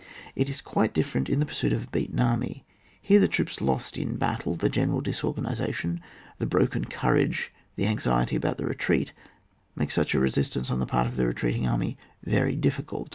[0.35, 2.65] It is quite different in the pursuit of a beaten army.
[2.99, 6.01] Here the troops lost in battle, the general disorganisation,
[6.39, 9.13] the broken courage, the anxiety about the retreat,
[9.75, 13.09] make such a resistance on the part of the retreating army very difficult.